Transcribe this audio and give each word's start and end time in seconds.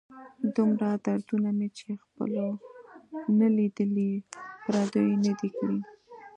دومره 0.55 0.89
دردونه 1.05 1.49
مې 1.57 1.67
چې 1.77 1.89
خپلو 2.03 2.45
نه 3.39 3.47
لیدلي، 3.57 4.11
پردیو 4.63 5.15
نه 5.25 5.31
دي 5.39 5.49
را 5.51 5.57
کړي. 5.61 5.79